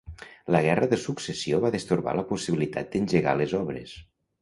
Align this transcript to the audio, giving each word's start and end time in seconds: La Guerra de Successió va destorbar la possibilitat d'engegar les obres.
La 0.55 0.61
Guerra 0.67 0.87
de 0.93 0.99
Successió 1.01 1.61
va 1.67 1.71
destorbar 1.77 2.17
la 2.23 2.27
possibilitat 2.33 2.93
d'engegar 2.97 3.41
les 3.45 3.59
obres. 3.65 3.99